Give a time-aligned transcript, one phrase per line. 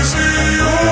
[0.00, 0.89] I see you.